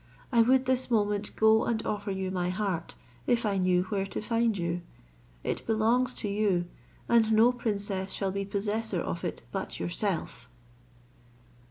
[0.31, 2.95] I would this moment go and offer you my heart,
[3.27, 4.81] if I knew where to find you;
[5.43, 6.65] it belongs to you,
[7.07, 10.49] and no princess shall be possessor of it but yourself!"